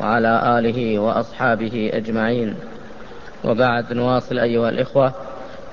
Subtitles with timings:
[0.00, 2.54] وعلى آله وأصحابه أجمعين.
[3.44, 5.12] وبعد نواصل أيها الإخوة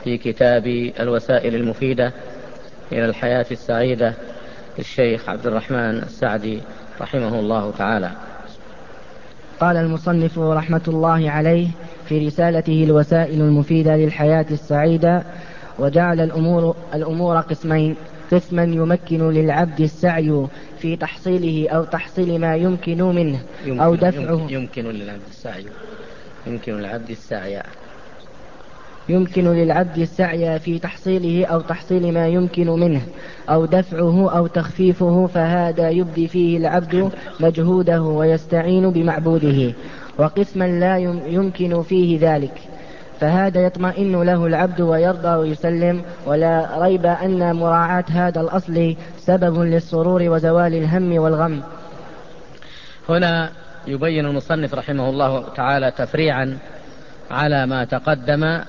[0.04, 0.68] في كتاب
[1.00, 2.14] الوسائل المفيدة
[2.92, 4.14] إلى الحياة السعيدة
[4.78, 6.62] للشيخ عبد الرحمن السعدي
[7.02, 8.12] رحمه الله تعالى.
[9.60, 11.68] قال المصنف رحمة الله عليه
[12.10, 15.24] في رسالته الوسائل المفيدة للحياة السعيدة
[15.80, 17.96] وجعل الأمور, الأمور قسمين
[18.32, 20.48] قسما يمكن للعبد السعي
[20.80, 24.32] في تحصيله أو تحصيل ما يمكن منه يمكن أو دفعه.
[24.32, 25.66] يمكن, يمكن للعبد السعي.
[26.48, 27.62] يمكن للعبد السعي.
[29.10, 33.02] يمكن للعبد السعي في تحصيله أو تحصيل ما يمكن منه
[33.50, 39.74] أو دفعه أو تخفيفه فهذا يبدي فيه العبد مجهوده ويستعين بمعبوده.
[40.18, 42.75] وقسما لا يمكن فيه ذلك.
[43.20, 50.74] فهذا يطمئن له العبد ويرضى ويسلم ولا ريب أن مراعاة هذا الأصل سبب للسرور وزوال
[50.74, 51.62] الهم والغم.
[53.10, 53.50] هنا
[53.88, 56.58] يبين المصنف رحمه الله تعالى تفريعا
[57.32, 58.60] على ما تقدم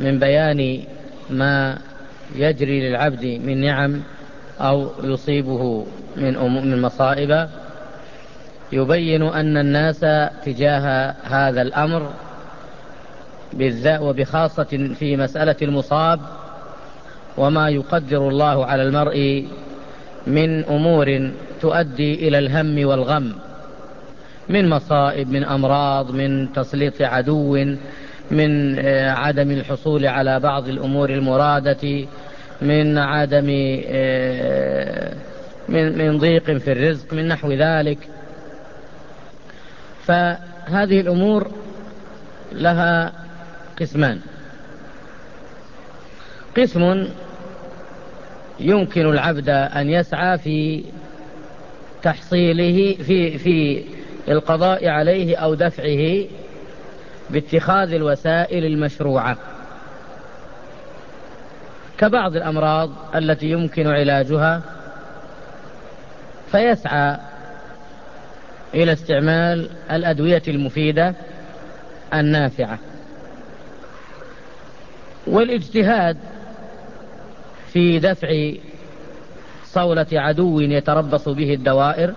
[0.00, 0.82] من بيان
[1.30, 1.78] ما
[2.34, 4.00] يجري للعبد من نعم
[4.60, 6.38] أو يصيبه من
[6.70, 7.48] من مصائب.
[8.72, 10.00] يبين أن الناس
[10.44, 12.10] تجاه هذا الأمر
[13.52, 16.20] بالذات وبخاصة في مسألة المصاب
[17.36, 19.46] وما يقدر الله على المرء
[20.26, 23.32] من أمور تؤدي إلى الهم والغم
[24.48, 27.74] من مصائب من أمراض من تسليط عدو
[28.30, 32.06] من آه، عدم الحصول على بعض الأمور المرادة
[32.62, 33.46] من عدم
[33.86, 35.12] آه،
[35.68, 37.98] من من ضيق في الرزق من نحو ذلك.
[40.06, 41.50] فهذه الأمور
[42.52, 43.12] لها
[43.80, 44.20] قسمان.
[46.56, 47.08] قسم
[48.60, 50.84] يمكن العبد أن يسعى في
[52.02, 53.84] تحصيله في في
[54.28, 56.24] القضاء عليه أو دفعه
[57.30, 59.36] باتخاذ الوسائل المشروعة.
[61.98, 64.62] كبعض الأمراض التي يمكن علاجها
[66.52, 67.16] فيسعى
[68.74, 71.14] إلى استعمال الأدوية المفيدة
[72.14, 72.78] النافعة.
[75.26, 76.16] والاجتهاد
[77.72, 78.52] في دفع
[79.64, 82.14] صولة عدو يتربص به الدوائر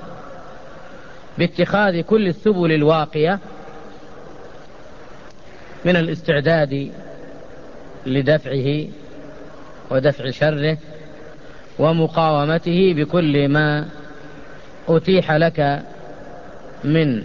[1.37, 3.39] باتخاذ كل السبل الواقية
[5.85, 6.91] من الاستعداد
[8.05, 8.87] لدفعه
[9.91, 10.77] ودفع شره
[11.79, 13.85] ومقاومته بكل ما
[14.89, 15.83] أتيح لك
[16.83, 17.23] من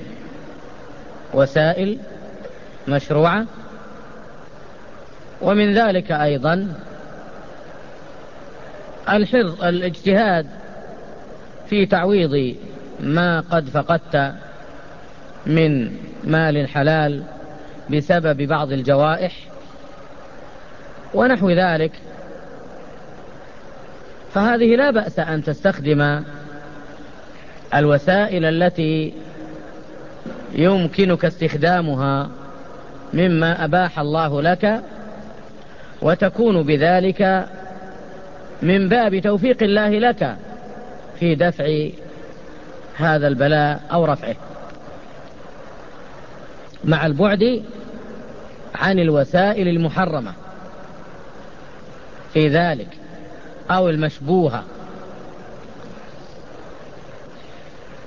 [1.34, 1.98] وسائل
[2.88, 3.46] مشروعة.
[5.42, 6.74] ومن ذلك أيضا
[9.08, 10.46] الحرص الاجتهاد
[11.68, 12.54] في تعويض
[13.00, 14.34] ما قد فقدت
[15.46, 15.92] من
[16.24, 17.22] مال حلال
[17.90, 19.32] بسبب بعض الجوائح
[21.14, 21.92] ونحو ذلك.
[24.34, 26.22] فهذه لا بأس أن تستخدم
[27.74, 29.14] الوسائل التي
[30.52, 32.30] يمكنك استخدامها
[33.14, 34.82] مما أباح الله لك
[36.02, 37.48] وتكون بذلك
[38.62, 40.36] من باب توفيق الله لك
[41.20, 41.88] في دفع
[42.96, 44.36] هذا البلاء أو رفعه.
[46.84, 47.62] مع البعد
[48.74, 50.32] عن الوسائل المحرمة.
[52.34, 52.88] في ذلك
[53.70, 54.64] أو المشبوهة.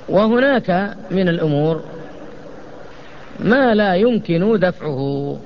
[0.10, 1.84] وهناك من الأمور
[3.40, 5.38] ما لا يمكن دفعه.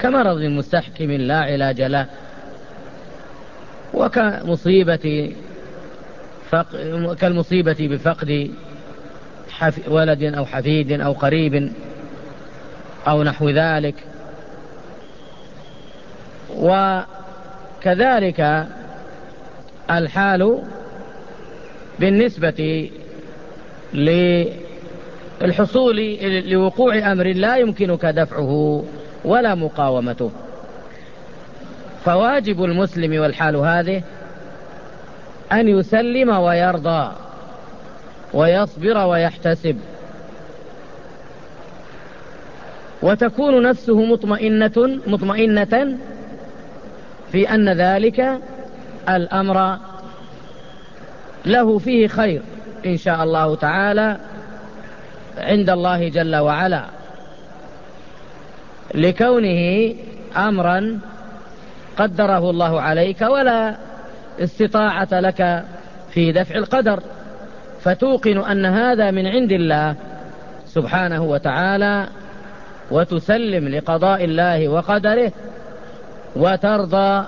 [0.00, 2.06] كمرض مستحكم لا علاج له
[3.94, 5.32] وكمصيبة
[6.50, 6.66] فق...
[7.14, 8.50] كالمصيبة بفقد
[9.50, 9.88] حف...
[9.88, 11.72] ولد أو حفيد أو قريب
[13.08, 13.94] أو نحو ذلك.
[16.56, 18.66] وكذلك
[19.90, 20.62] الحال
[21.98, 22.90] بالنسبة
[25.40, 28.84] للحصول لوقوع أمر لا يمكنك دفعه.
[29.28, 30.30] ولا مقاومته.
[32.04, 34.02] فواجب المسلم والحال هذه
[35.52, 37.12] أن يسلم ويرضى
[38.34, 39.76] ويصبر ويحتسب.
[43.02, 45.98] وتكون نفسه مطمئنة مطمئنة
[47.32, 48.40] في أن ذلك
[49.08, 49.78] الأمر
[51.46, 52.42] له فيه خير
[52.86, 54.16] إن شاء الله تعالى
[55.38, 56.97] عند الله جل وعلا.
[58.94, 59.94] لكونه
[60.36, 60.98] أمرا
[61.96, 63.76] قدره الله عليك ولا
[64.40, 65.64] استطاعة لك
[66.10, 67.00] في دفع القدر.
[67.80, 69.94] فتوقن أن هذا من عند الله
[70.66, 72.06] سبحانه وتعالى
[72.90, 75.32] وتسلم لقضاء الله وقدره
[76.36, 77.24] وترضى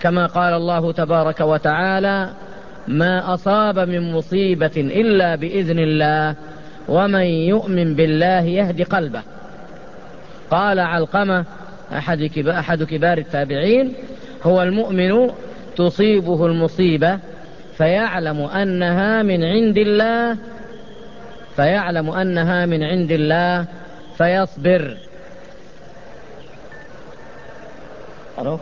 [0.00, 2.28] كما قال الله تبارك وتعالى
[2.88, 6.34] ما أصاب من مصيبة إلا بإذن الله
[6.88, 9.22] ومن يؤمن بالله يهدي قلبه.
[10.50, 11.44] قال علقمة
[11.92, 13.94] أحد كبار التابعين
[14.42, 15.30] هو المؤمن
[15.76, 17.18] تصيبه المصيبة
[17.76, 20.36] فيعلم أنها من عند الله
[21.56, 23.66] فيعلم أنها من عند الله
[24.18, 24.96] فيصبر.
[28.38, 28.58] ألو؟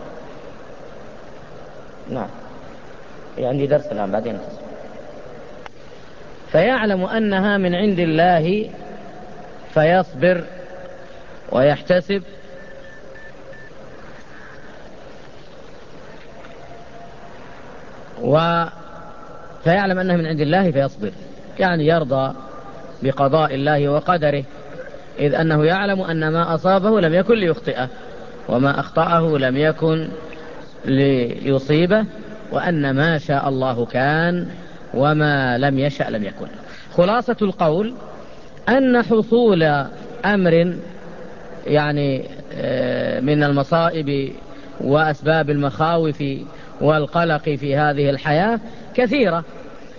[2.10, 2.28] نعم.
[3.38, 4.38] عندي درس الآن بعدين
[6.52, 8.70] فيعلم أنها من عند الله
[9.74, 10.44] فيصبر.
[11.52, 12.22] ويحتسب
[18.22, 18.64] و
[19.64, 21.10] فيعلم أنها من عند الله فيصبر.
[21.58, 22.34] يعني يرضى
[23.02, 24.44] بقضاء الله وقدره
[25.18, 27.88] إذ أنه يعلم أن ما أصابه لم يكن ليخطئه
[28.48, 30.08] وما أخطأه لم يكن
[30.84, 32.04] ليصيبه
[32.52, 34.48] وأن ما شاء الله كان
[34.94, 36.46] وما لم يشأ لم يكن.
[36.96, 37.94] خلاصة القول
[38.68, 39.62] أن حصول
[40.24, 40.76] أمر
[41.66, 42.22] يعني
[42.52, 44.32] آه، من المصائب
[44.80, 46.24] وأسباب المخاوف
[46.80, 48.60] والقلق في هذه الحياة
[48.94, 49.44] كثيرة.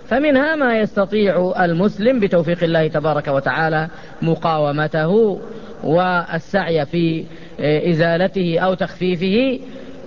[0.08, 3.88] فمنها ما يستطيع المسلم بتوفيق الله تبارك وتعالى
[4.22, 5.40] مقاومته
[5.82, 7.24] والسعي في
[7.60, 9.60] آه، إزالته أو تخفيفه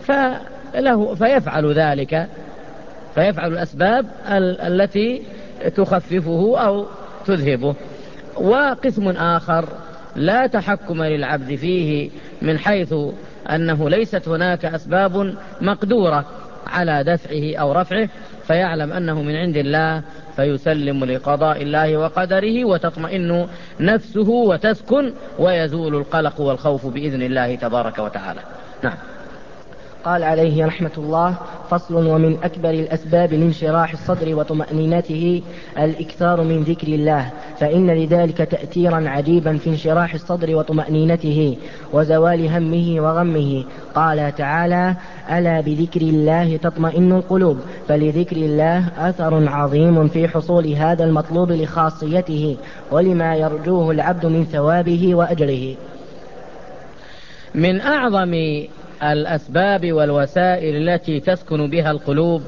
[0.04, 2.28] فله فيفعل ذلك.
[3.16, 4.06] فيفعل الأسباب
[4.66, 5.22] التي
[5.76, 6.86] تخففه أو
[7.26, 7.76] تذهبه.
[8.36, 9.66] وقسم آخر
[10.16, 12.10] لا تحكم للعبد فيه
[12.42, 12.94] من حيث
[13.50, 16.26] أنه ليست هناك أسباب مقدورة
[16.68, 18.10] على دفعه أو رفعه
[18.48, 20.02] فيعلم أنه من عند الله
[20.36, 23.48] فيسلم لقضاء الله وقدره وتطمئن
[23.80, 28.42] نفسه وتسكن ويزول القلق والخوف بإذن الله تبارك وتعالى.
[28.84, 28.98] نعم.
[30.06, 31.36] قال عليه رحمة الله
[31.70, 35.42] فصل ومن أكبر الأسباب لانشراح الصدر وطمأنينته
[35.78, 41.58] الإكثار من ذكر الله فإن لذلك تأثيرا عجيبا في انشراح الصدر وطمأنينته
[41.94, 43.64] وزوال همه وغمه.
[43.96, 44.96] قال تعالى
[45.32, 52.58] ألا بذكر الله تطمئن القلوب فلذكر الله أثر عظيم في حصول هذا المطلوب لخاصيته
[52.92, 55.76] ولما يرجوه العبد من ثوابه وأجره
[57.56, 58.34] من أعظم
[59.04, 62.44] الأسباب والوسائل التي تسكن بها القلوب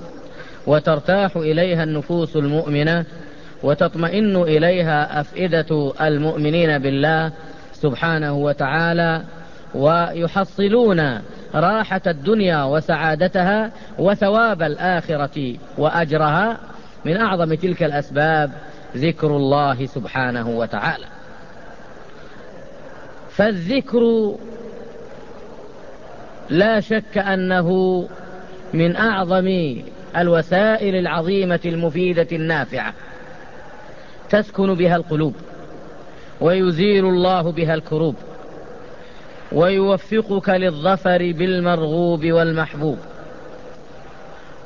[0.67, 3.05] وترتاح إليها النفوس المؤمنة
[3.63, 7.31] وتطمئن إليها أفئدة المؤمنين بالله
[7.73, 9.23] سبحانه وتعالى
[9.75, 11.19] ويحصلون
[11.55, 16.57] راحة الدنيا وسعادتها وثواب الآخرة وأجرها
[17.05, 18.51] من أعظم تلك الأسباب
[18.95, 21.05] ذكر الله سبحانه وتعالى
[23.29, 24.35] فالذكر
[26.53, 27.69] لا شك أنه
[28.73, 29.75] من أعظم
[30.17, 32.93] الوسائل العظيمة المفيدة النافعة.
[34.29, 35.35] تسكن بها القلوب
[36.41, 38.15] ويزيل الله بها الكروب
[39.51, 42.97] ويوفقك للظفر بالمرغوب والمحبوب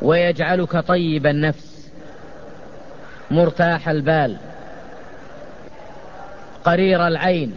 [0.01, 1.91] ويجعلك طيب النفس
[3.31, 4.37] مرتاح البال
[6.63, 7.53] قرير العين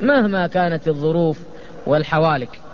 [0.00, 1.38] مهما كانت الظروف
[1.86, 2.65] والحوالك.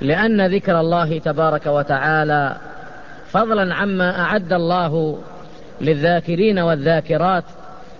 [0.00, 2.56] لأن ذكر الله تبارك وتعالى
[3.30, 5.18] فضلا عما أعد الله
[5.80, 7.44] للذاكرين والذاكرات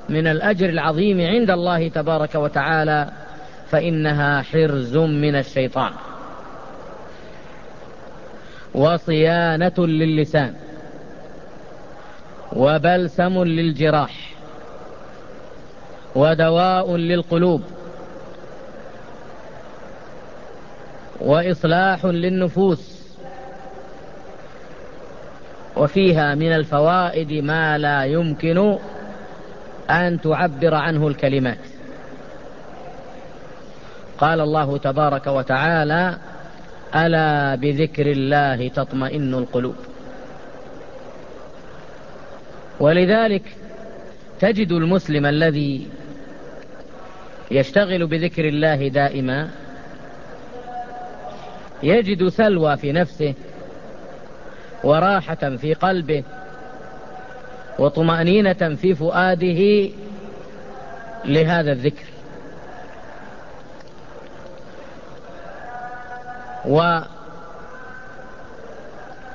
[0.08, 3.08] من الأجر العظيم عند الله تبارك وتعالى
[3.70, 5.92] فإنها حرز من الشيطان.
[8.74, 10.54] وصيانة للسان.
[12.52, 14.34] وبلسم للجراح.
[16.14, 17.62] ودواء للقلوب.
[21.24, 23.04] وإصلاح للنفوس
[25.76, 28.78] وفيها من الفوائد ما لا يمكن
[29.90, 31.58] أن تعبر عنه الكلمات.
[34.18, 36.18] قال الله تبارك وتعالى
[36.94, 39.76] ألا بذكر الله تطمئن القلوب.
[42.80, 43.42] ولذلك
[44.40, 45.88] تجد المسلم الذي
[47.50, 49.50] يشتغل بذكر الله دائما
[51.84, 53.34] يجد سلوى في نفسه
[54.84, 56.22] وراحة في قلبه
[57.78, 59.90] وطمأنينة في فؤاده
[61.24, 62.04] لهذا الذكر.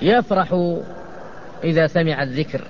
[0.01, 0.77] ويفرح
[1.63, 2.61] إذا سمع الذكر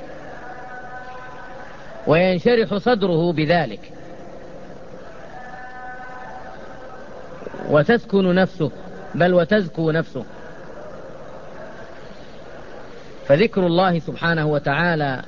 [2.08, 3.92] وينشرح صدره بذلك
[7.70, 8.72] وتسكن نفسه
[9.16, 10.26] بل وتزكو نفسه.
[13.28, 15.22] فذكر الله سبحانه وتعالى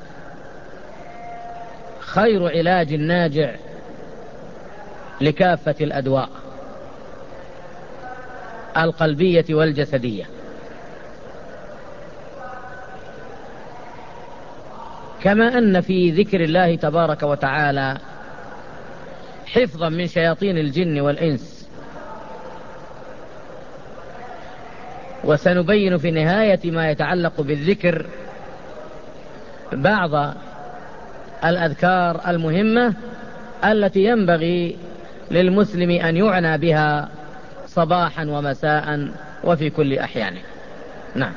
[2.00, 3.56] خير علاج ناجع
[5.22, 6.30] لكافة الأدواء
[8.78, 10.26] القلبية والجسدية.
[15.24, 17.98] كما أن في ذكر الله تبارك وتعالى
[19.46, 21.61] حفظا من شياطين الجن والإنس
[25.24, 28.06] وسنبين في نهاية ما يتعلق بالذكر
[29.74, 30.34] بعض
[31.46, 32.94] الأذكار المهمة
[33.66, 34.78] التي ينبغي
[35.32, 37.10] للمسلم أن يعنى بها
[37.68, 39.08] صباحا ومساء
[39.44, 40.40] وفي كل أحيانه
[41.16, 41.32] نعم.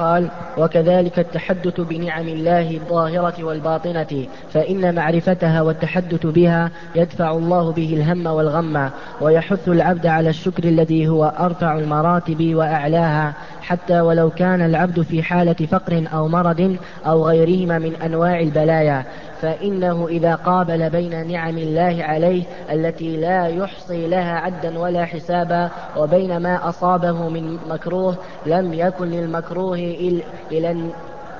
[0.00, 8.26] قال وكذلك التحدث بنعم الله الظاهرة والباطنة فإن معرفتها والتحدث بها يدفع الله به الهم
[8.26, 8.90] والغم
[9.20, 13.34] ويحث العبد على الشكر الذي هو أرفع المراتب وأعلاها
[13.70, 19.04] حتى ولو كان العبد في حالة فقر أو مرض أو غيرهما من أنواع البلايا
[19.40, 26.36] فإنه إذا قابل بين نعم الله عليه التي لا يحصي لها عدا ولا حسابا وبين
[26.36, 29.78] ما أصابه من مكروه لم يكن للمكروه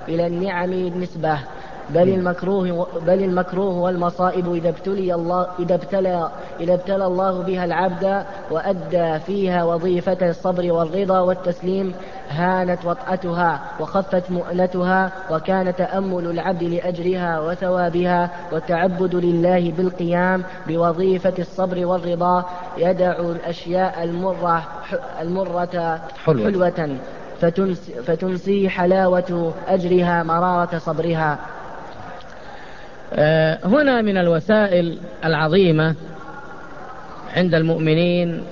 [0.08, 0.72] إلى النعم
[1.02, 1.38] نسبة.
[1.94, 6.30] بل المكروه بل المكروه والمصائب إذا ابتلي الله إذا ابتلى
[6.60, 11.94] إذا ابتلى الله بها العبد وأدى فيها وظيفة الصبر والرضا والتسليم
[12.30, 22.44] هانت وطأتها وخفت مؤنتها وكان تأمل العبد لأجرها وثوابها والتعبد لله بالقيام بوظيفة الصبر والرضا
[22.78, 24.62] يدع الأشياء المرة
[25.20, 26.96] المرة حلوة, حلوة
[28.06, 31.38] فتنسي حلاوة أجرها مرارة صبرها.
[33.64, 35.94] هنا من الوسائل العظيمة
[37.36, 38.44] عند المؤمنين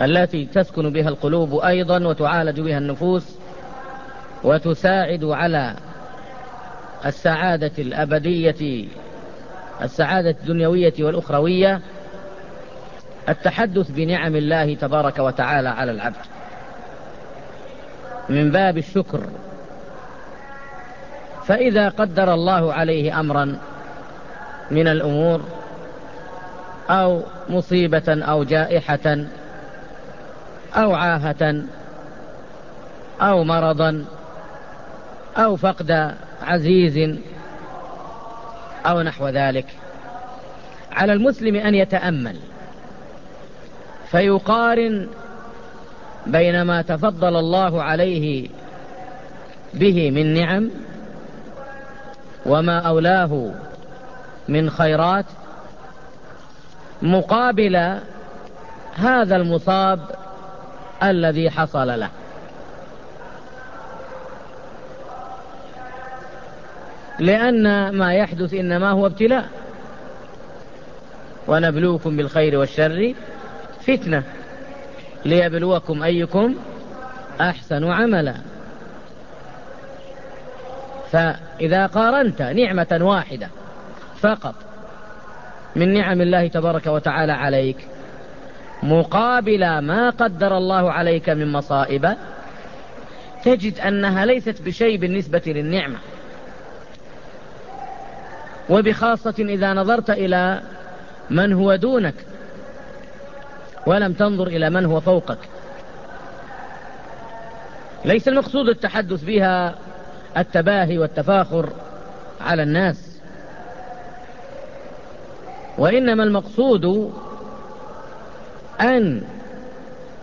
[0.00, 3.36] التي تسكن بها القلوب أيضا وتعالج بها النفوس
[4.44, 5.74] وتساعد على
[7.06, 8.88] السعادة الأبدية
[9.82, 11.80] السعادة الدنيوية والأخروية
[13.28, 16.16] التحدث بنعم الله تبارك وتعالى على العبد.
[18.28, 19.20] من باب الشكر
[21.46, 23.58] فإذا قدر الله عليه أمرا
[24.70, 25.40] من الأمور
[26.90, 29.24] أو مصيبة أو جائحة
[30.76, 31.62] أو عاهة
[33.20, 34.04] أو مرضا
[35.36, 37.18] أو فقد عزيز
[38.86, 39.66] أو نحو ذلك
[40.92, 42.36] على المسلم أن يتأمل
[44.10, 45.08] فيقارن
[46.26, 48.48] بين ما تفضل الله عليه
[49.74, 50.70] به من نعم
[52.46, 53.50] وما أولاه
[54.48, 55.24] من خيرات
[57.02, 57.98] مقابل
[58.94, 60.00] هذا المصاب
[61.02, 62.08] الذي حصل له.
[67.18, 69.48] لأن ما يحدث إنما هو ابتلاء.
[71.48, 73.14] ونبلوكم بالخير والشر
[73.86, 74.22] فتنة.
[75.24, 76.54] ليبلوكم أيكم
[77.40, 78.34] أحسن عملا.
[81.12, 83.48] فإذا قارنت نعمة واحدة
[84.20, 84.54] فقط
[85.76, 87.76] من نعم الله تبارك وتعالى عليك
[88.82, 92.16] مقابل ما قدر الله عليك من مصائب
[93.44, 95.98] تجد أنها ليست بشيء بالنسبة للنعمة.
[98.70, 100.62] وبخاصة إذا نظرت إلى
[101.30, 102.14] من هو دونك
[103.86, 105.38] ولم تنظر إلى من هو فوقك.
[108.04, 109.74] ليس المقصود التحدث بها
[110.36, 111.68] التباهي والتفاخر
[112.40, 113.20] على الناس.
[115.78, 117.12] وإنما المقصود
[118.80, 119.22] أن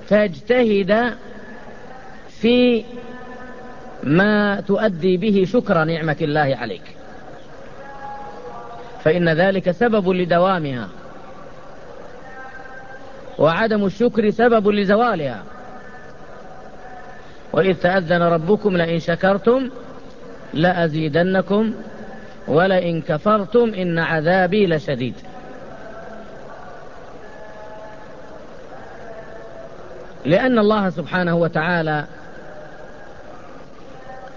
[0.10, 1.13] تجتهد
[2.30, 2.86] في
[4.04, 6.96] ما تؤدي به شكر نعمة الله عليك.
[9.04, 10.89] فإن ذلك سبب لدوامها.
[13.38, 15.44] وعدم الشكر سبب لزوالها.
[17.54, 19.70] وإذ تأذن ربكم لئن شكرتم
[20.53, 21.74] لأزيدنكم
[22.48, 25.13] ولئن كفرتم إن عذابي لشديد.
[30.25, 32.06] لأن الله سبحانه وتعالى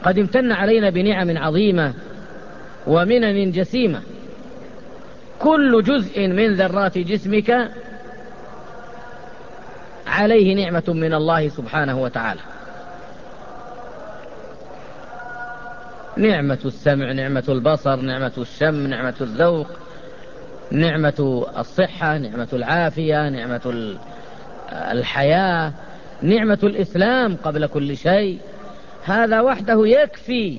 [0.05, 1.93] قد امتن علينا بنعم عظيمة
[2.87, 4.01] ومنن جسيمة.
[5.39, 7.71] كل جزء من ذرات جسمك
[10.07, 12.41] عليه نعمة من الله سبحانه وتعالى.
[16.17, 19.67] نعمة السمع نعمة البصر نعمة الشم نعمة الذوق
[20.71, 23.95] نعمة الصحة نعمة العافية نعمة
[24.73, 25.73] الحياة
[26.23, 28.39] نعمة الإسلام قبل كل شيء.
[29.05, 30.59] هذا وحده يكفي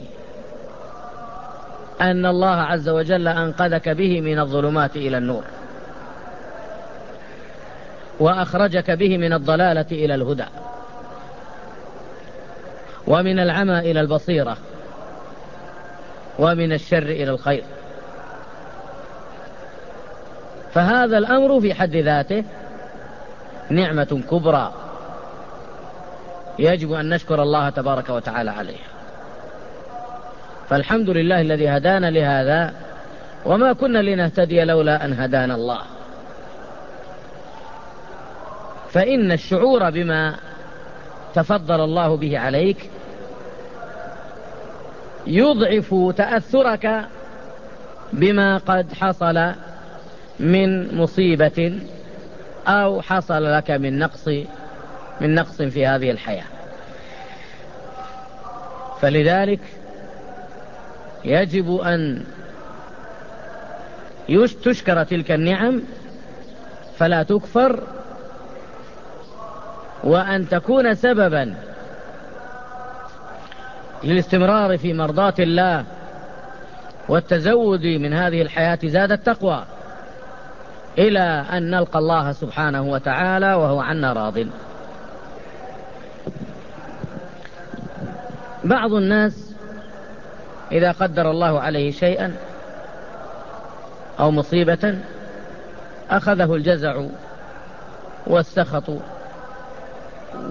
[2.01, 5.43] أن الله عز وجل أنقذك به من الظلمات إلى النور
[8.19, 10.45] وأخرجك به من الضلالة إلى الهدى
[13.07, 14.57] ومن العمى إلى البصيرة.
[16.39, 17.63] ومن الشر إلى الخير.
[20.73, 22.43] فهذا الأمر في حد ذاته
[23.69, 24.73] نعمة كبرى.
[26.59, 28.93] يجب أن نشكر الله تبارك وتعالى عليها.
[30.69, 32.73] فالحمد لله الذي هدانا لهذا
[33.45, 35.79] وما كنا لنهتدي لولا أن هدانا الله.
[38.89, 40.35] فإن الشعور بما
[41.35, 42.89] تفضل الله به عليك
[45.27, 47.05] يضعف تأثرك
[48.13, 49.51] بما قد حصل
[50.39, 51.79] من مصيبة
[52.67, 54.27] أو حصل لك من نقص
[55.21, 56.45] من نقص في هذه الحياة.
[59.01, 59.59] فلذلك
[61.25, 62.23] يجب أن
[64.63, 65.81] تشكر تلك النعم
[66.97, 67.83] فلا تكفر
[70.03, 71.55] وأن تكون سببا
[74.03, 75.85] للاستمرار في مرضاة الله
[77.09, 79.63] والتزود من هذه الحياة زاد التقوى
[80.97, 84.47] إلى أن نلقى الله سبحانه وتعالى وهو عنا راضٍ.
[88.63, 89.55] بعض الناس
[90.71, 92.35] إذا قدر الله عليه شيئا
[94.19, 94.99] أو مصيبة
[96.09, 97.01] أخذه الجزع
[98.27, 98.83] والسخط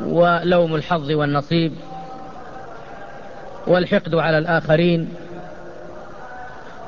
[0.06, 1.72] ولوم الحظ والنصيب
[3.66, 5.08] والحقد على الآخرين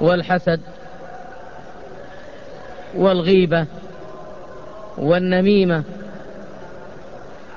[0.00, 0.60] والحسد
[2.94, 3.66] والغيبة
[4.98, 5.82] والنميمة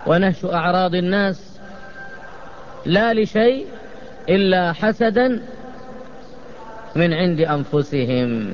[0.07, 1.59] ونهش أعراض الناس
[2.85, 3.67] لا لشيء
[4.29, 5.41] إلا حسدا
[6.95, 8.53] من عند أنفسهم.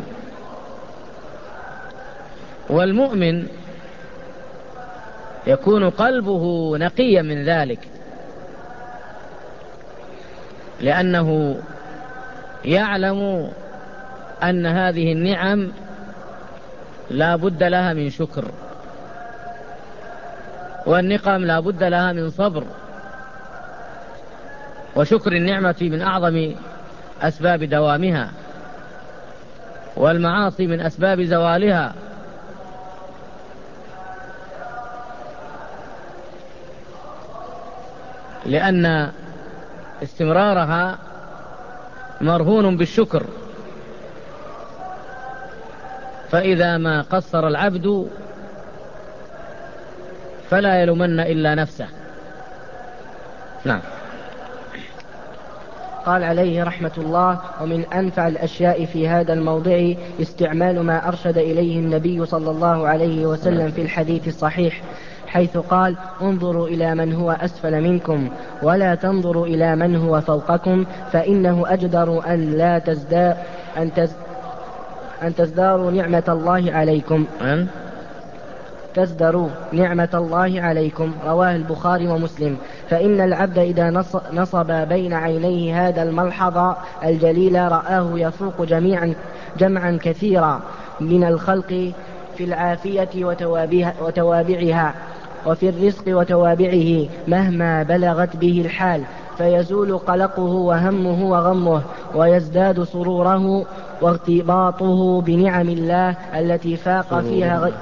[2.69, 3.47] والمؤمن
[5.47, 7.80] يكون قلبه نقيا من ذلك.
[10.84, 11.60] لأنه
[12.65, 13.52] يعلم
[14.43, 15.72] أن هذه النعم
[17.10, 18.52] لا بد لها من شكر
[20.86, 22.63] والنقم لا بد لها من صبر
[24.96, 26.52] وشكر النعمة من أعظم
[27.22, 28.32] أسباب دوامها
[29.96, 31.93] والمعاصي من أسباب زوالها.
[38.46, 39.12] لأن
[40.03, 40.97] استمرارها
[42.21, 43.23] مرهون بالشكر.
[46.29, 48.08] فإذا ما قصر العبد
[50.49, 51.88] فلا يلومن إلا نفسه.
[53.65, 53.82] نعم.
[56.06, 62.25] قال عليه رحمة الله ومن أنفع الأشياء في هذا الموضع استعمال ما أرشد إليه النبي
[62.25, 64.82] صلى الله عليه وسلم في الحديث الصحيح.
[65.34, 68.30] حيث قال انظروا إلى من هو أسفل منكم
[68.62, 73.38] ولا تنظروا إلى من هو فوقكم فإنه أجدر أن لا تزداد
[73.78, 74.13] أن, تز
[75.24, 77.26] أن تزداروا نعمة الله عليكم.
[77.41, 77.67] أن؟
[78.96, 82.58] تزدروا نعمة الله عليكم رواه البخاري ومسلم.
[82.89, 83.89] فإن العبد إذا
[84.34, 89.13] نصب بين عينيه هذا الملحظ الجليل رآه يفوق جميعا
[89.58, 90.62] جمعا كثيرا
[91.00, 91.91] من الخلق
[92.38, 93.26] في العافية
[94.02, 94.93] وتوابعها.
[95.45, 99.03] وفي الرزق وتوابعه مهما بلغت به الحال
[99.38, 101.82] فيزول قلقه وهمه وغمه
[102.15, 103.65] ويزداد سروره
[104.01, 107.73] وارتباطه بنعم الله التي فاق فيها غير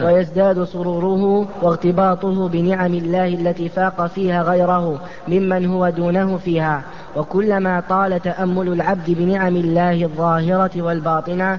[0.00, 6.82] ويزداد سروره واغتباطه بنعم الله التي فاق فيها غيره ممن هو دونه فيها.
[7.16, 11.58] وكلما طال تأمل العبد بنعم الله الظاهرة والباطنة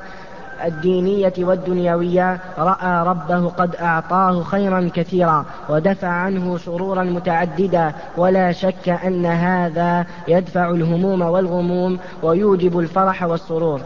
[0.66, 7.96] الدينية والدنيوية رأى ربه قد أعطاه خيرا كثيرا ودفع عنه شرورا متعددة.
[8.18, 13.82] ولا شك أن هذا يدفع الهموم والغموم ويوجب الفرح والسرور.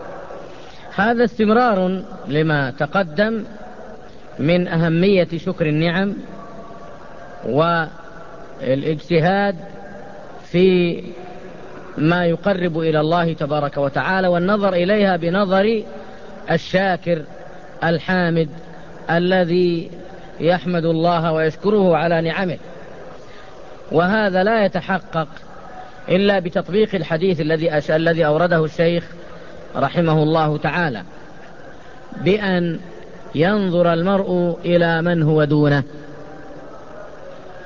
[0.96, 3.44] هذا استمرار لما تقدم
[4.40, 6.14] من أهمية شكر النعم
[8.62, 9.56] والإجتهاد
[10.44, 11.04] في
[11.98, 15.84] ما يقرب إلى الله تبارك وتعالى والنظر إليها بنظر
[16.52, 17.24] الشاكر
[17.84, 18.50] الحامد
[19.10, 19.90] الذي
[20.40, 22.58] يحمد الله ويشكره على نعمه.
[23.92, 25.28] وهذا لا يتحقق
[26.10, 29.04] إلا بتطبيق الحديث الذي الذي أورده الشيخ
[29.76, 31.04] رحمه الله تعالى
[32.22, 32.80] بأن
[33.36, 35.84] ينظر المرء إلى من هو دونه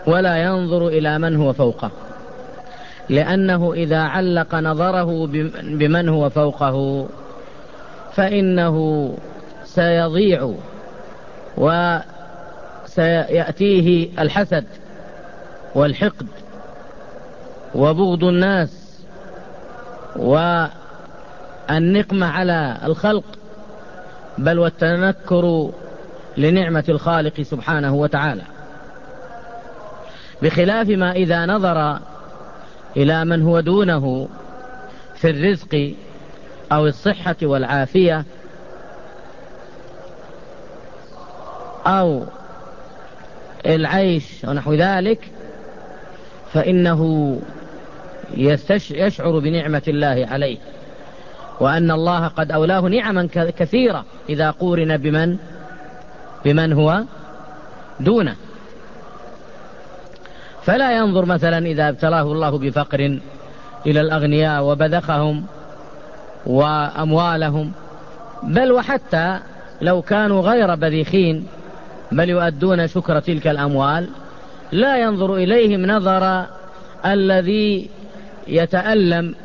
[0.08, 1.92] ولا ينظر إلى من هو فوقه.
[3.10, 5.28] لأنه إذا علق نظره
[5.64, 7.08] بمن هو فوقه
[8.14, 9.10] فإنه
[9.66, 10.54] سيضيع
[12.88, 14.66] وسيأتيه الحسد
[15.76, 16.28] والحقد
[17.76, 19.02] وبغض الناس
[20.16, 20.68] والنقمة
[22.28, 23.24] على الخلق
[24.38, 25.72] بل والتنكر
[26.38, 28.44] لنعمة الخالق سبحانه وتعالى.
[30.42, 32.00] بخلاف ما إذا نظر
[32.98, 34.28] إلى من هو دونه
[35.16, 35.94] في الرزق
[36.72, 38.26] أو الصحة والعافية
[41.88, 42.24] أو
[43.66, 45.20] العيش ونحو ذلك
[46.54, 47.40] فإنه
[48.92, 50.58] يشعر بنعمة الله عليه.
[51.60, 55.38] وأن الله قد أولاه نعما كثيرة إذا قورن بمن؟
[56.46, 57.04] بمن هو؟
[58.00, 58.36] دونه.
[60.64, 63.20] فلا ينظر مثلا إذا ابتلاه الله بفقر
[63.86, 65.46] إلى الأغنياء وبذخهم
[66.46, 67.72] وأموالهم
[68.44, 69.40] بل وحتى
[69.82, 71.48] لو كانوا غير بذيخين
[72.12, 74.08] بل يؤدون شكر تلك الأموال
[74.72, 76.46] لا ينظر إليهم نظر
[77.06, 77.90] الذي
[78.48, 79.36] يتألم.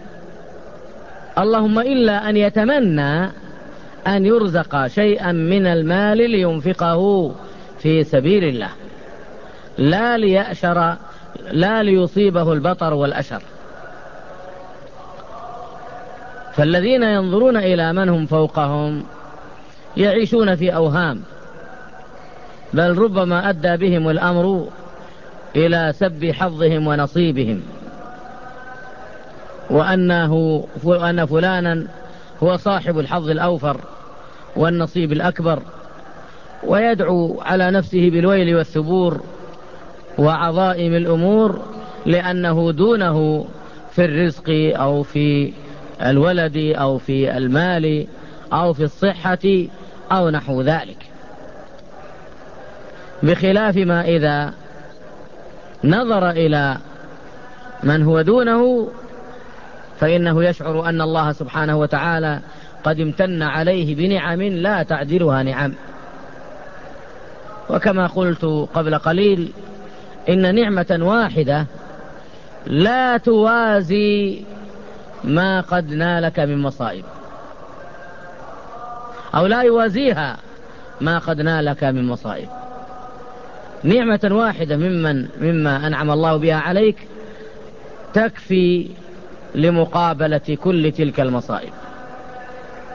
[1.38, 3.24] اللهم إلا أن يتمنى
[4.06, 7.32] أن يرزق شيئا من المال لينفقه
[7.78, 8.70] في سبيل الله
[9.78, 10.96] لا ليأشر
[11.50, 13.42] لا ليصيبه البطر والأشر.
[16.56, 19.02] فالذين ينظرون إلى من هم فوقهم
[19.96, 21.22] يعيشون في أوهام
[22.72, 24.68] بل ربما أدى بهم الأمر
[25.56, 27.62] إلى سب حظهم ونصيبهم
[29.70, 31.86] وأنه وأن فلانا
[32.42, 33.80] هو صاحب الحظ الأوفر
[34.56, 35.62] والنصيب الأكبر
[36.64, 39.20] ويدعو على نفسه بالويل والثبور
[40.18, 41.60] وعظائم الأمور
[42.06, 43.46] لأنه دونه
[43.92, 45.52] في الرزق أو في
[46.02, 48.06] الولد أو في المال
[48.52, 49.66] أو في الصحة
[50.12, 50.96] أو نحو ذلك.
[53.22, 54.52] بخلاف ما إذا
[55.85, 56.76] نظر إلى
[57.82, 58.88] من هو دونه
[60.00, 62.40] فإنه يشعر أن الله سبحانه وتعالى
[62.85, 65.74] قد امتن عليه بنعم لا تعدلها نعم.
[67.70, 69.52] وكما قلت قبل قليل
[70.28, 71.66] إن نعمة واحدة
[72.66, 74.44] لا توازي
[75.24, 77.05] ما قد نالك من مصائب.
[79.35, 80.37] أو لا يوازيها
[81.00, 82.48] ما قد نالك من مصائب.
[83.83, 87.09] نعمة واحدة ممن مما أنعم الله بها عليك
[88.14, 88.88] تكفي
[89.55, 91.72] لمقابلة كل تلك المصائب.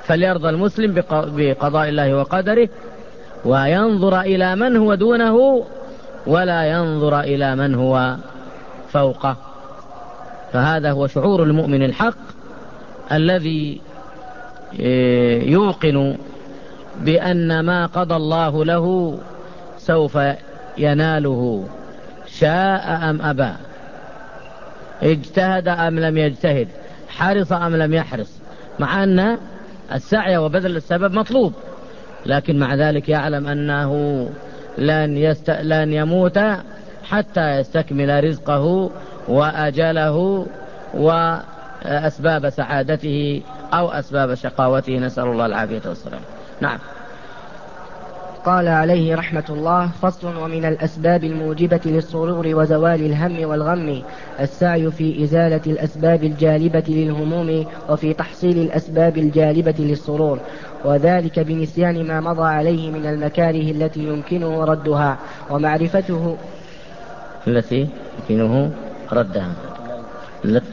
[0.04, 2.70] فليرضى المسلم بقضاء الله وقدره
[3.46, 5.66] وينظر إلى من هو دونه
[6.28, 8.16] ولا ينظر إلى من هو
[8.92, 9.38] فوقه.
[10.54, 12.18] فهذا هو شعور المؤمن الحق
[13.12, 13.82] الذي
[14.82, 16.18] آه، يوقن
[17.02, 19.18] بأن ما قضى الله له
[19.78, 20.20] سوف
[20.78, 21.68] يناله
[22.28, 23.52] شاء أم أبى؟
[25.04, 26.68] اجتهد أم لم يجتهد؟
[27.10, 28.32] حرص أم لم يحرص؟
[28.80, 29.38] مع أن
[29.94, 31.54] السعي وبذل السبب مطلوب
[32.26, 34.30] لكن مع ذلك يعلم أنه
[34.78, 35.50] لن, يست...
[35.50, 36.40] لن يموت
[37.04, 38.92] حتى يستكمل رزقه
[39.32, 40.46] وأجله
[40.94, 43.41] وأسباب سعادته
[43.74, 45.00] أو أسباب شقاوته.
[45.00, 46.22] نسأل الله العافية والسلام.
[46.62, 46.80] نعم.
[48.46, 54.02] قال عليه رحمة الله فصل ومن الأسباب الموجبة للسرور وزوال الهم والغم
[54.39, 60.39] السعي في إزالة الأسباب الجالبة للهموم وفي تحصيل الأسباب الجالبة للسرور
[60.86, 65.17] وذلك بنسيان ما مضى عليه من المكاره التي يمكنه ردها
[65.50, 66.38] ومعرفته
[67.48, 67.88] التي
[68.20, 68.72] يمكنه
[69.13, 69.54] ردها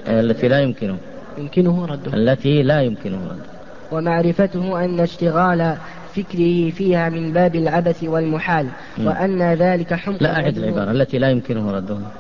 [0.09, 0.97] التي لا يمكنه.
[1.39, 3.59] يمكنه ردها التي لا يمكنه ردها
[3.93, 5.77] ومعرفته أن اشتغال
[6.17, 8.67] فكره فيها من باب العبث والمحال.
[8.99, 10.91] وأن ذلك حمق لا أعد العبارة.
[10.91, 12.11] التي لا يمكنه ردها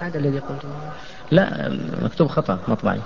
[0.00, 0.68] هذا الذي قلته.
[1.30, 1.72] لا
[2.02, 2.98] مكتوب خطأ مطبعي.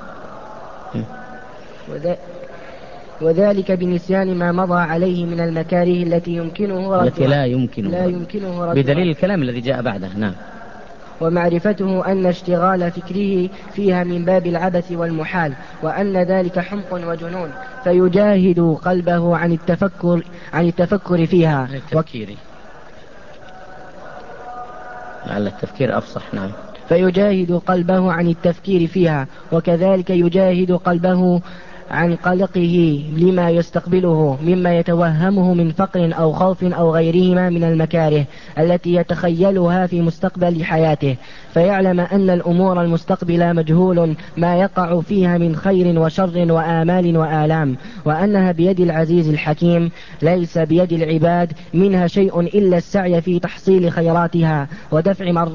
[3.20, 8.64] وذلك بنسيان ما مضى عليه من المكاره التي يمكنه ردها التي لا يمكن لا يمكنه
[8.64, 10.08] ردها بدليل الكلام الذي جاء بعده.
[10.16, 10.32] نعم.
[11.20, 15.52] ومعرفته أن اشتغال فكره فيها من باب العبث والمحال
[15.82, 17.50] وأن ذلك حمق وجنون
[17.84, 21.68] فيجاهد قلبه عن التفكر عن التفكر فيها.
[21.74, 22.36] التفكير.
[25.26, 26.50] لعل التفكير أفصح نعم.
[26.88, 31.40] فيجاهد قلبه عن التفكير فيها وكذلك يجاهد قلبه
[31.90, 38.24] عن قلقه لما يستقبله مما يتوهمه من فقر أو خوف أو غيرهما من المكاره
[38.58, 41.16] التي يتخيلها في مستقبل حياته.
[41.54, 48.80] فيعلم أن الأمور المستقبلة مجهول ما يقع فيها من خير وشر وآمال وآلام وأنها بيد
[48.80, 49.90] العزيز الحكيم
[50.22, 55.46] ليس بيد العباد منها شيء إلا السعي في تحصيل خيراتها ودفع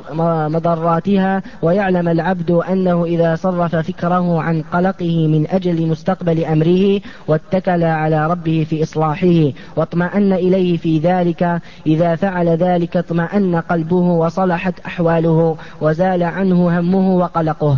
[0.47, 1.43] مضراتها.
[1.61, 8.65] ويعلم العبد أنه إذا صرف فكره عن قلقه من أجل مستقبل أمره واتكل على ربه
[8.69, 11.61] في إصلاحه واطمأن إليه في ذلك.
[11.87, 17.77] إذا فعل ذلك اطمأن قلبه وصلحت أحواله وزال عنه همه وقلقه.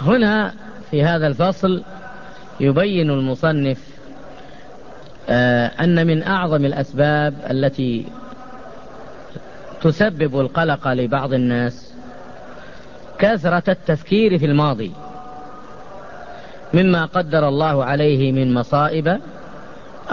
[0.00, 0.52] هنا
[0.90, 1.82] في هذا الفصل
[2.60, 3.78] يبين المصنف
[5.28, 8.06] آه، أن من أعظم الأسباب التي
[9.82, 11.92] تسبب القلق لبعض الناس
[13.18, 14.92] كثرة التفكير في الماضي.
[16.74, 19.20] مما قدر الله عليه من مصائب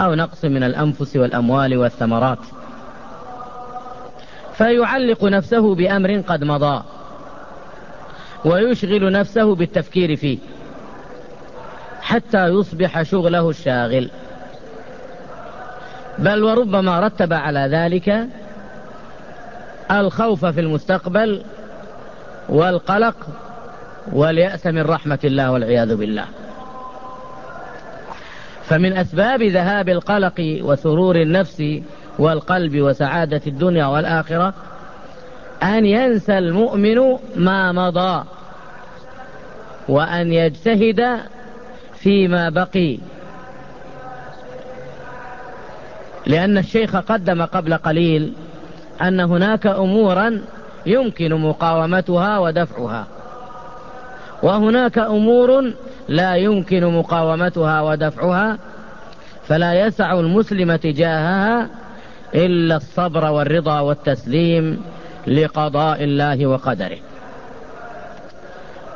[0.00, 2.38] أو نقص من الأنفس والأموال والثمرات.
[4.54, 6.82] فيعلق نفسه بأمر قد مضى
[8.44, 10.38] ويشغل نفسه بالتفكير فيه
[12.00, 14.10] حتى يصبح شغله الشاغل.
[16.18, 18.26] بل وربما رتب على ذلك
[19.90, 21.42] الخوف في المستقبل
[22.48, 23.16] والقلق
[24.12, 26.24] واليأس من رحمة الله والعياذ بالله.
[28.68, 31.62] فمن أسباب ذهاب القلق وسرور النفس
[32.18, 34.54] والقلب وسعادة الدنيا والآخرة
[35.62, 38.24] أن ينسى المؤمن ما مضى
[39.88, 41.18] وأن يجتهد
[41.94, 42.98] فيما بقي.
[46.26, 48.32] لأن الشيخ قدم قبل قليل
[49.02, 50.42] أن هناك أمورا
[50.86, 53.06] يمكن مقاومتها ودفعها
[54.42, 55.72] وهناك أمور
[56.08, 58.58] لا يمكن مقاومتها ودفعها
[59.48, 61.68] فلا يسع المسلم تجاهها
[62.34, 64.82] إلا الصبر والرضا والتسليم
[65.26, 66.98] لقضاء الله وقدره.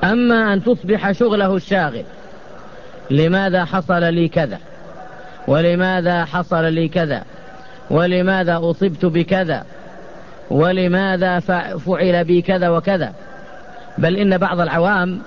[0.04, 2.04] أما أن تصبح شغله الشاغل
[3.10, 4.58] لماذا حصل لي كذا؟
[5.48, 7.24] ولماذا حصل لي كذا؟
[7.90, 9.64] ولماذا أصبت بكذا؟
[10.50, 11.40] ولماذا
[11.78, 13.12] فعل بي كذا وكذا؟
[13.98, 15.20] بل إن بعض العوام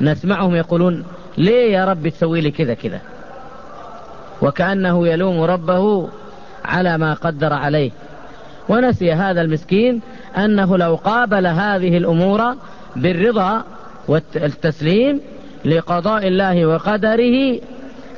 [0.00, 1.04] نسمعهم يقولون
[1.38, 3.00] ليه يا رب تسوي لي كذا كذا؟
[4.42, 6.08] وكأنه يلوم ربه
[6.64, 7.90] على ما قدر عليه.
[8.68, 10.00] ونسي هذا المسكين
[10.36, 12.54] أنه لو قابل هذه الأمور
[12.96, 13.64] بالرضا
[14.08, 15.20] والتسليم
[15.64, 17.60] لقضاء الله وقدره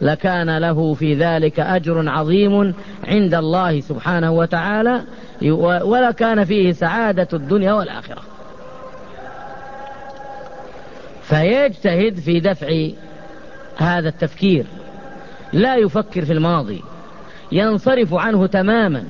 [0.00, 2.74] لكان له في ذلك أجر عظيم
[3.09, 5.00] عند الله سبحانه وتعالى
[5.83, 8.22] ولكان فيه سعادة الدنيا والآخرة.
[11.22, 12.88] فيجتهد في دفع
[13.79, 14.67] هذا التفكير
[15.53, 16.83] لا يفكر في الماضي
[17.53, 19.05] ينصرف عنه تماما.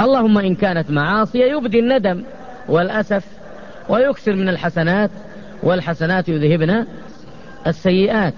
[0.00, 2.24] اللهم إن كانت معاصي يبدي الندم
[2.68, 3.24] والأسف
[3.88, 5.10] ويكثر من الحسنات
[5.62, 6.86] والحسنات يذهبن
[7.66, 8.34] السيئات.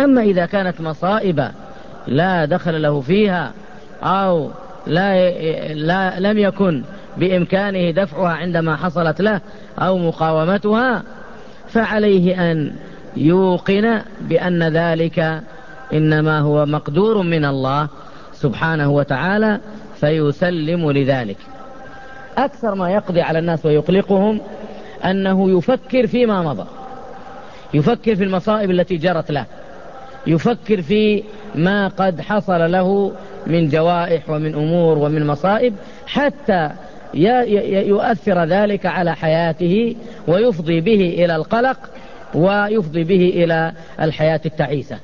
[0.00, 1.50] أما إذا كانت مصائب
[2.06, 3.52] لا دخل له فيها
[4.02, 4.50] أو
[4.86, 5.30] لا,
[5.74, 6.82] لا لم يكن
[7.16, 9.40] بإمكانه دفعها عندما حصلت له
[9.78, 11.02] أو مقاومتها
[11.68, 12.72] فعليه أن
[13.16, 15.42] يوقن بأن ذلك
[15.92, 17.88] إنما هو مقدور من الله
[18.32, 19.60] سبحانه وتعالى
[20.00, 21.36] فيسلم لذلك.
[22.38, 24.40] أكثر ما يقضي على الناس ويقلقهم
[25.04, 26.66] أنه يفكر فيما مضى
[27.74, 29.44] يفكر في المصائب التي جرت له
[30.26, 31.22] يفكر في
[31.54, 33.12] ما قد حصل له
[33.46, 35.74] من جوائح ومن أمور ومن مصائب
[36.06, 36.70] حتى
[37.14, 39.96] يؤثر ذلك على حياته
[40.28, 41.78] ويفضي به إلى القلق
[42.34, 44.98] ويفضي به إلى الحياة التعيسة.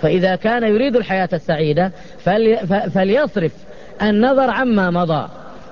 [0.00, 1.92] فإذا كان يريد الحياة السعيدة
[2.94, 3.52] فليصرف
[4.02, 5.28] النظر عما مضى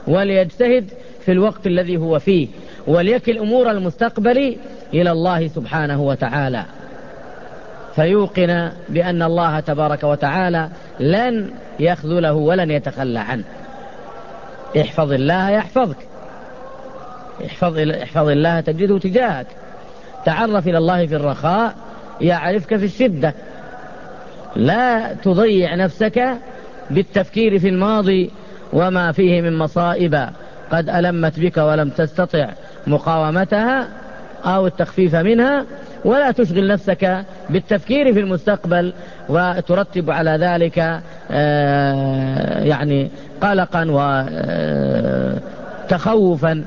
[0.06, 0.90] وليجتهد
[1.24, 2.48] في الوقت الذي هو فيه
[2.86, 4.56] وليكل أمور المستقبل
[4.94, 6.64] إلى الله سبحانه وتعالى.
[7.94, 10.68] فيوقن بأن الله تبارك وتعالى
[11.00, 11.50] لن
[11.80, 13.44] يخذله ولن يتخلى عنه.
[14.80, 15.96] احفظ الله يحفظك.
[17.46, 19.46] احفظ, احفظ الله تجده تجاهك.
[20.24, 21.74] تعرف إلى الله في الرخاء
[22.20, 23.34] يعرفك في الشدة.
[24.56, 26.28] لا تضيع نفسك
[26.90, 28.30] بالتفكير في الماضي
[28.72, 30.28] وما فيه من مصائب.
[30.70, 32.48] قد ألمت بك ولم تستطع
[32.86, 33.88] مقاومتها
[34.44, 35.64] أو التخفيف منها.
[36.04, 38.92] ولا تشغل نفسك بالتفكير في المستقبل.
[39.28, 43.10] وترتب على ذلك آه، يعني
[43.40, 43.86] قلقا
[45.88, 46.64] وتخوفا آه،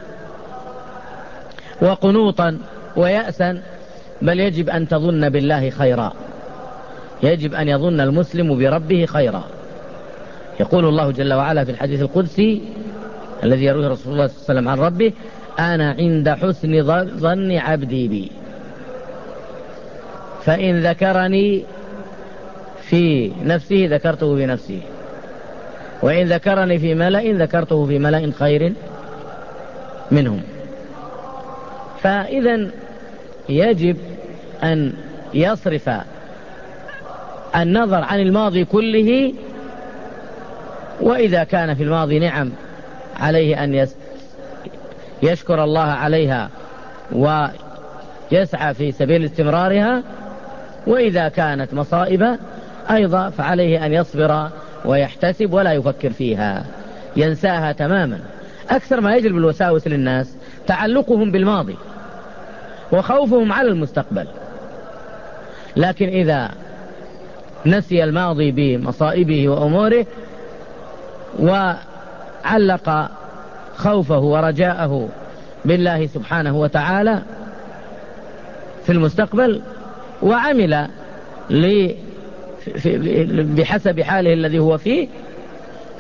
[1.82, 2.58] وقنوطا.
[2.98, 3.62] ويأسا
[4.22, 6.14] بل يجب أن تظن بالله خيرا.
[7.24, 9.44] يجب أن يظن المسلم بربه خيرا.
[10.60, 12.62] يقول الله جل وعلا في الحديث القدسي
[13.44, 15.14] الذي يرويه رسول الله صلى الله عليه وسلم عن ربه
[15.60, 16.84] أنا عند حسن
[17.20, 18.32] ظن عبدي بي.
[20.44, 21.64] فإن ذكرني
[22.82, 24.82] في نفسه ذكرته في نفسه.
[26.02, 28.74] وإن ذكرني في ملأ ذكرته في ملأ خير
[30.12, 30.42] منهم.
[32.02, 32.70] فإذا
[33.50, 33.98] يجب
[34.64, 34.94] أن
[35.34, 35.90] يصرف
[37.56, 39.34] النظر عن الماضي كله
[41.02, 42.52] وإذا كان في الماضي نعم
[43.20, 43.88] عليه أن
[45.24, 46.50] يشكر الله عليها
[47.12, 50.04] ويسعى في سبيل استمرارها
[50.88, 52.38] وإذا كانت مصائب
[52.92, 54.50] أيضا فعليه أن يصبر
[54.86, 56.66] ويحتسب ولا يفكر فيها
[57.16, 58.20] ينساها تماما.
[58.70, 60.36] أكثر ما يجلب الوساوس للناس
[60.68, 61.76] تعلقهم بالماضي.
[62.92, 64.28] وخوفهم على المستقبل.
[65.76, 66.50] لكن إذا
[67.66, 70.06] نسي الماضي بمصائبه وأموره
[71.40, 73.10] وعلق
[73.76, 75.10] خوفه ورجاءه
[75.66, 77.22] بالله سبحانه وتعالى
[78.86, 79.62] في المستقبل
[80.22, 80.88] وعمل
[83.56, 85.08] بحسب حاله الذي هو فيه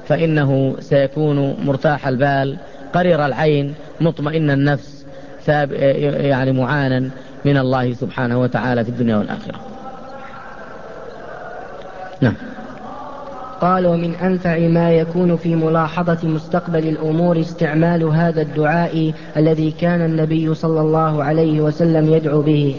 [0.07, 2.57] فإنه سيكون مرتاح البال
[2.93, 4.96] قرير العين مطمئن النفس.
[5.49, 7.09] يعني معانا
[7.45, 9.59] من الله سبحانه وتعالى في الدنيا والآخرة.
[12.21, 12.33] نعم.
[13.61, 20.53] قال ومن أنفع ما يكون في ملاحظة مستقبل الأمور استعمال هذا الدعاء الذي كان النبي
[20.55, 22.75] صلى الله عليه وسلم يدعو به.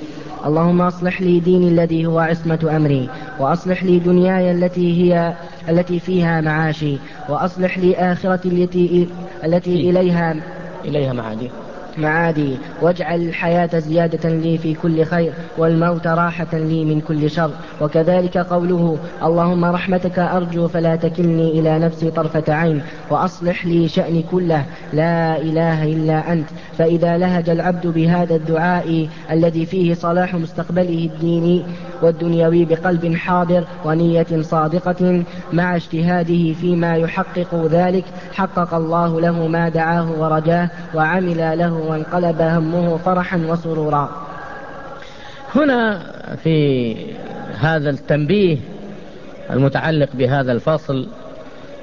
[0.47, 5.35] اللهم أصلح لي ديني الذي هو عصمة أمري وأصلح لي دنياي التي هي
[5.69, 9.09] التي فيها معاشي وأصلح لي آخرتي التي
[9.45, 10.37] التي إليها
[10.85, 11.51] إليها معادي.
[11.99, 17.51] معادي واجعل الحياة زيادة لي في كل خير والموت راحة لي من كل شر.
[17.81, 24.65] وكذلك قوله اللهم رحمتك أرجو فلا تكلني إلى نفسي طرفة عين وأصلح لي شأني كله
[24.93, 26.49] لا إله إلا أنت.
[26.79, 31.63] فإذا لهج العبد بهذا الدعاء الذي فيه صلاح مستقبله الديني
[32.03, 40.13] والدنيوي بقلب حاضر ونية صادقة مع اجتهاده فيما يحقق ذلك حقق الله له ما دعاه
[40.21, 44.11] ورجاه وعمل له وانقلب همه فرحا وسرورا.
[45.55, 46.01] هنا
[46.43, 46.97] في
[47.61, 48.57] هذا التنبيه
[49.51, 51.09] المتعلق بهذا الفصل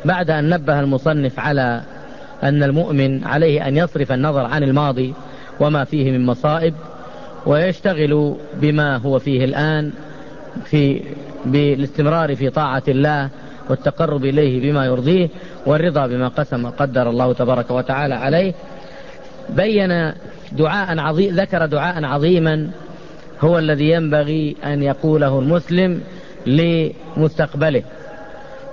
[0.05, 1.81] بعد أن نبه المصنف على
[2.43, 5.13] أن المؤمن عليه أن يصرف النظر عن الماضي
[5.59, 6.73] وما فيه من مصائب
[7.45, 9.91] ويشتغل بما هو فيه الآن
[10.65, 11.01] في
[11.45, 13.29] بالاستمرار في طاعة الله
[13.69, 15.29] والتقرب إليه بما يرضيه
[15.65, 18.53] والرضا بما قسم قدر الله تبارك وتعالى عليه.
[19.49, 20.11] بين
[20.51, 22.69] دعاء عظيم ذكر دعاء عظيما
[23.41, 26.01] هو الذي ينبغي أن يقوله المسلم
[26.45, 27.83] لمستقبله.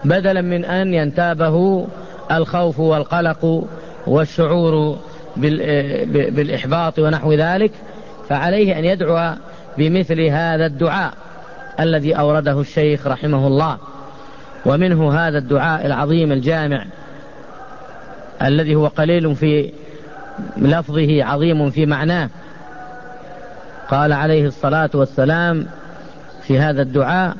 [0.04, 1.86] بدلا من أن ينتابه
[2.32, 3.64] الخوف والقلق
[4.06, 4.98] والشعور
[5.36, 7.70] بالإحباط ونحو ذلك
[8.28, 9.34] فعليه أن يدعو
[9.78, 11.12] بمثل هذا الدعاء
[11.80, 13.78] الذي أورده الشيخ رحمه الله.
[14.66, 16.84] ومنه هذا الدعاء العظيم الجامع
[18.42, 19.72] الذي هو قليل في
[20.56, 22.28] لفظه عظيم في معناه.
[23.90, 25.66] قال عليه الصلاة والسلام
[26.42, 27.36] في هذا الدعاء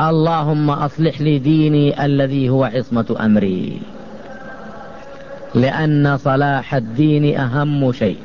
[0.00, 3.80] اللهم أصلح لي ديني الذي هو عصمة أمري.
[5.54, 8.18] لأن صلاح الدين أهم شيء.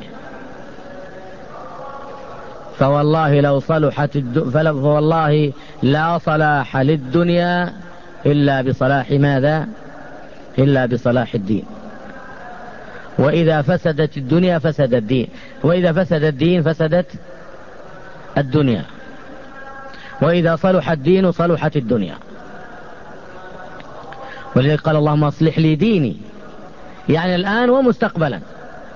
[2.79, 4.17] فوالله لو صلحت
[4.53, 7.73] فوالله لا صلاح للدنيا
[8.25, 9.67] إلا بصلاح ماذا؟
[10.59, 11.63] إلا بصلاح الدين.
[13.21, 15.27] وإذا فسدت الدنيا فسد الدين.
[15.63, 17.05] وإذا فسد الدين فسدت
[18.37, 18.85] الدنيا.
[20.21, 22.15] وإذا صلح الدين صلحت الدنيا.
[24.55, 26.17] ولذلك قال اللهم اصلح لي ديني.
[27.09, 28.39] يعني الآن ومستقبلا.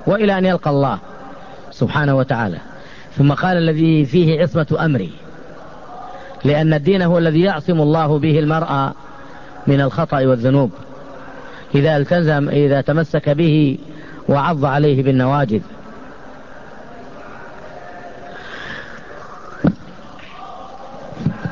[0.08, 1.00] وإلى أن يلقى الله
[1.72, 2.58] سبحانه وتعالى.
[3.18, 5.12] ثم قال الذي فيه عصمة أمري.
[6.44, 8.94] لأن الدين هو الذي يعصم الله به المرأة
[9.68, 10.72] من الخطأ والذنوب.
[11.76, 13.78] إذا التزم إذا تمسك به
[14.30, 15.62] وعض عليه بالنواجذ.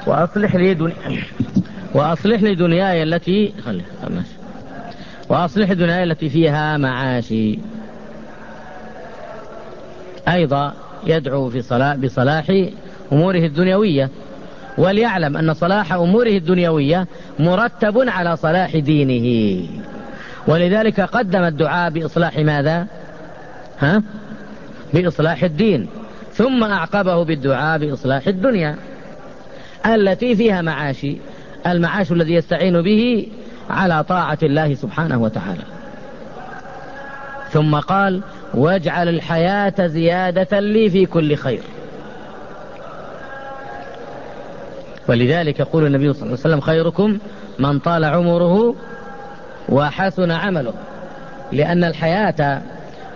[0.07, 0.95] وأصلح لي دنيا.
[1.93, 3.81] وأصلح لي دنياي التي خلي
[5.29, 7.59] وأصلح دنياي التي فيها معاشي.
[10.27, 10.73] أيضا
[11.05, 12.67] يدعو في صلاح بصلاح
[13.11, 14.09] أموره الدنيوية.
[14.77, 17.07] وليعلم أن صلاح أموره الدنيوية
[17.39, 19.82] مرتب على صلاح دينه.
[20.47, 22.87] ولذلك قدم الدعاء بإصلاح ماذا؟
[23.79, 24.03] ها؟
[24.93, 25.87] بإصلاح الدين.
[26.33, 28.75] ثم أعقبه بالدعاء بإصلاح الدنيا.
[29.85, 31.17] التي فيها معاشي
[31.67, 33.27] المعاش الذي يستعين به
[33.69, 35.63] على طاعة الله سبحانه وتعالى.
[37.51, 38.21] ثم قال
[38.53, 41.61] واجعل الحياة زيادة لي في كل خير.
[45.07, 47.17] ولذلك يقول النبي صلى الله عليه وسلم خيركم
[47.59, 48.75] من طال عمره
[49.69, 50.73] وحسن عمله.
[51.51, 52.61] لأن الحياة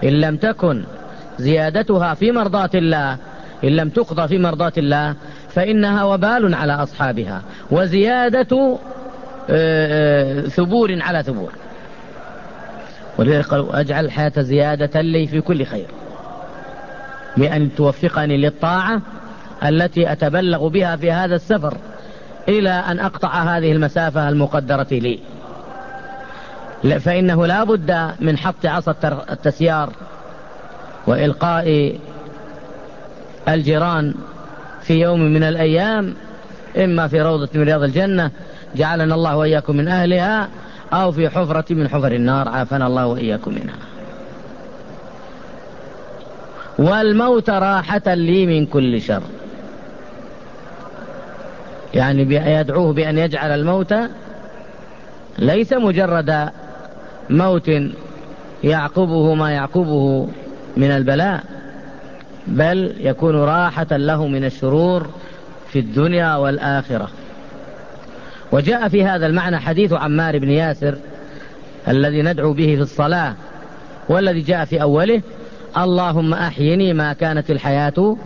[0.04, 0.84] إن لم تكن
[1.38, 3.18] زيادتها في مرضاة الله
[3.64, 5.16] إن لم تقضى في مرضاة الله
[5.50, 7.42] فإنها وبال على أصحابها.
[7.72, 8.78] وزيادة
[9.50, 11.52] آه، آه، ثبور على ثبور.
[13.18, 15.88] ولذلك قالوا أجعل الحياة زيادة لي في كل خير.
[17.38, 19.02] بأن توفقني للطاعة
[19.66, 21.78] التي أتبلغ بها في هذا السفر
[22.50, 25.20] إلى أن أقطع هذه المسافة المقدرة لي.
[26.84, 28.96] فإنه لا بد من حط عصا
[29.32, 29.90] التسيار
[31.08, 31.98] وإلقاء
[33.48, 34.14] الجيران
[34.82, 36.14] في يوم من الأيام
[36.78, 38.32] إما في روضة من رياض الجنة
[38.76, 40.50] جعلنا الله وإياكم من أهلها
[40.94, 43.76] أو في حفرة من حفر النار عافنا الله وإياكم منها.
[46.80, 49.22] والموت راحة لي من كل شر.
[51.94, 52.22] يعني
[52.60, 53.96] يدعوه بأن يجعل الموت
[55.38, 56.50] ليس مجرد
[57.30, 57.72] موت
[58.64, 60.28] يعقبه ما يعقبه
[60.78, 61.44] من البلاء
[62.48, 65.08] بل يكون راحة له من الشرور
[65.70, 67.10] في الدنيا والآخرة.
[68.52, 70.98] وجاء في هذا المعنى حديث عمار بن ياسر
[71.88, 73.34] الذي ندعو به في الصلاة
[74.10, 75.22] والذي جاء في أوله
[75.78, 78.18] اللهم أحيني ما كانت الحياة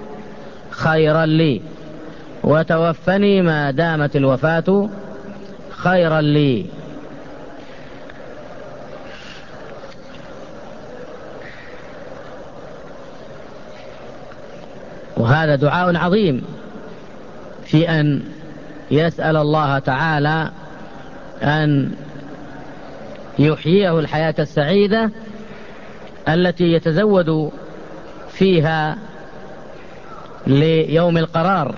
[0.69, 1.61] خيرا لي
[2.43, 4.89] وتوفني ما دامت الوفاة
[5.69, 6.65] خيرا لي.
[15.21, 16.43] وهذا دعاء عظيم
[17.65, 18.23] في أن
[18.91, 20.51] يسأل الله تعالى
[21.43, 21.91] أن
[23.39, 25.11] يحييه الحياة السعيدة
[26.27, 27.51] التي يتزود
[28.31, 28.97] فيها
[30.47, 31.75] ليوم القرار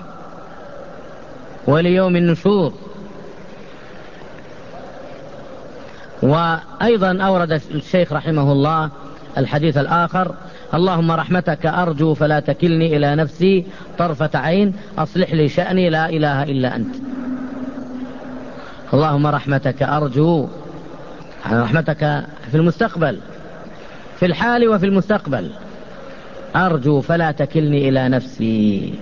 [1.66, 2.72] وليوم النشور.
[6.22, 8.90] وأيضا أورد الشيخ رحمه الله
[9.38, 10.34] الحديث الآخر
[10.74, 13.66] اللهم رحمتك أرجو فلا تكلني إلى نفسي
[13.98, 16.94] طرفة عين أصلح لي شأني لا إله إلا أنت.
[18.94, 20.48] اللهم رحمتك أرجو
[21.52, 23.20] رحمتك في المستقبل
[24.20, 25.50] في الحال وفي المستقبل.
[26.56, 28.94] أرجو فلا تكلني إلى نفسي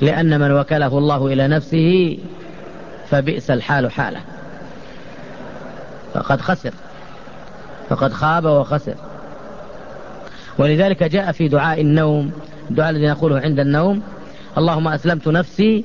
[0.00, 2.18] لأن من وكله الله إلى نفسه
[3.10, 4.20] فبئس الحال حاله.
[6.14, 6.72] فقد خسر
[7.88, 8.94] فقد خاب وخسر.
[10.58, 12.32] ولذلك جاء في دعاء النوم
[12.70, 14.02] الدعاء الذي نقوله عند النوم
[14.58, 15.84] اللهم أسلمت نفسي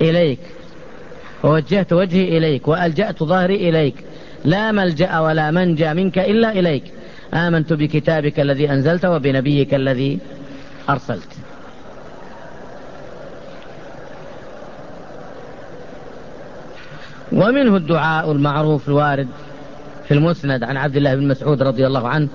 [0.00, 0.38] إليك
[1.44, 3.94] ووجهت وجهي إليك وألجأت ظهري إليك
[4.44, 6.84] لا ملجأ ولا منجى منك إلا إليك
[7.34, 10.18] آمنت بكتابك الذي أنزلت وبنبيك الذي
[10.88, 11.28] أرسلت.
[17.32, 19.28] ومنه الدعاء المعروف الوارد
[20.08, 22.28] في المسند عن عبد الله بن مسعود رضي الله عنه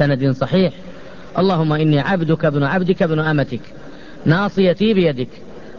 [0.00, 0.72] سند صحيح.
[1.38, 3.60] اللهم إني عبدك ابن عبدك ابن أمتك.
[4.24, 5.28] ناصيتي بيدك.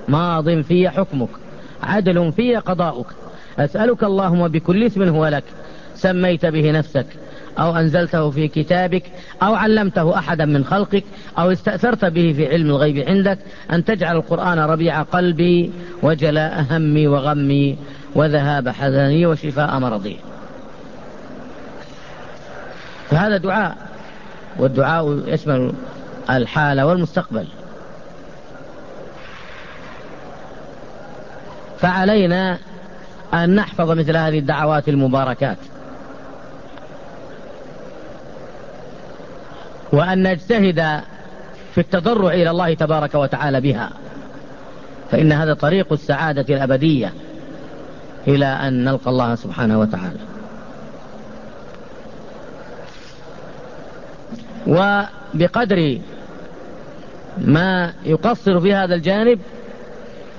[0.08, 1.30] ماض في حكمك.
[1.84, 3.08] عدل في قضاؤك.
[3.60, 5.44] أسألك اللهم بكل اسم هو لك.
[5.96, 7.06] سميت به نفسك.
[7.60, 9.04] أو أنزلته في كتابك.
[9.44, 11.04] أو علمته أحدا من خلقك.
[11.38, 13.40] أو استأثرت به في علم الغيب عندك.
[13.72, 15.72] أن تجعل القرآن ربيع قلبي
[16.04, 17.78] وجلاء همي وغمي
[18.16, 20.18] وذهاب حزني وشفاء مرضي.
[23.10, 23.91] فهذا دعاء.
[24.62, 25.74] والدعاء يشمل
[26.30, 27.48] الحال والمستقبل.
[31.80, 32.58] فعلينا
[33.34, 35.58] أن نحفظ مثل هذه الدعوات المباركات.
[39.94, 41.02] وأن نجتهد
[41.74, 43.90] في التضرع إلى الله تبارك وتعالى بها.
[45.12, 47.14] فإن هذا طريق السعادة الأبدية
[48.28, 50.31] إلى أن نلقى الله سبحانه وتعالى.
[54.68, 56.00] وبقدر
[57.38, 59.40] ما يقصر في هذا الجانب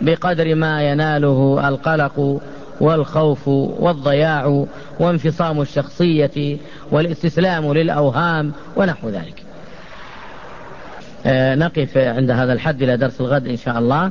[0.00, 2.40] بقدر ما يناله القلق
[2.80, 4.66] والخوف والضياع
[5.00, 6.58] وانفصام الشخصية
[6.90, 9.42] والاستسلام للأوهام ونحو ذلك.
[11.26, 14.10] آه، نقف عند هذا الحد إلى درس الغد إن شاء الله.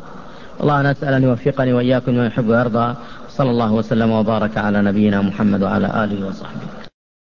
[0.62, 2.95] الله نسأل أن يوفقني وإياكم ويحب ويرضى.
[3.30, 6.81] صلى الله وسلم وبارك على نبينا محمد وعلى آله وصحبه.